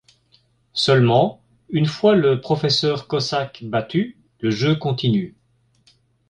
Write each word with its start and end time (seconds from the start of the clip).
Seulement, 0.73 1.43
une 1.69 1.85
fois 1.85 2.15
le 2.15 2.41
professeur 2.41 3.05
Cossack 3.07 3.63
battu, 3.63 4.17
le 4.39 4.49
jeu 4.49 4.73
continue. 4.75 5.35